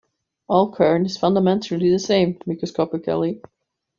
[0.47, 3.39] All current is fundamentally the same, microscopically.